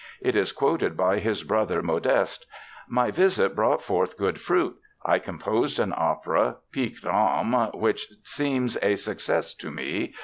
It 0.19 0.35
is 0.35 0.51
quoted 0.51 0.97
by 0.97 1.19
his 1.19 1.43
brother 1.43 1.83
Modeste: 1.83 2.47
"My 2.87 3.11
visit 3.11 3.55
brought 3.55 3.83
forth 3.83 4.17
good 4.17 4.41
fruit. 4.41 4.75
I 5.05 5.19
composed 5.19 5.77
an 5.79 5.93
opera, 5.95 6.55
'Pique 6.71 7.03
Dame,' 7.03 7.69
which 7.79 8.07
seems 8.23 8.79
a 8.81 8.95
success 8.95 9.53
to 9.53 9.69
me.... 9.69 10.15